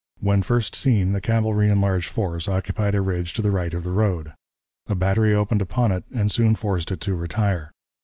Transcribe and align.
When 0.19 0.41
first 0.41 0.73
seen, 0.75 1.11
the 1.11 1.21
cavalry 1.21 1.69
in 1.69 1.79
large 1.79 2.07
force 2.07 2.47
occupied 2.47 2.95
a 2.95 3.01
ridge 3.01 3.35
to 3.35 3.41
the 3.43 3.51
right 3.51 3.71
of 3.71 3.83
the 3.83 3.91
road. 3.91 4.33
A 4.87 4.95
battery 4.95 5.35
opened 5.35 5.61
upon 5.61 5.91
it 5.91 6.05
and 6.11 6.31
soon 6.31 6.55
forced 6.55 6.91
it 6.91 7.01
to 7.01 7.13
retire. 7.13 7.71